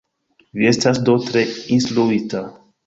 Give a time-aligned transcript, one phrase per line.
[0.61, 1.47] Vi estas do tre
[1.79, 2.47] instruita?